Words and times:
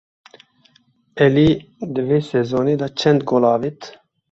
Elî 1.25 1.49
di 1.93 2.01
vê 2.07 2.19
sezonê 2.31 2.75
de 2.81 2.87
çend 2.99 3.21
gol 3.29 3.43
avêt? 3.55 3.81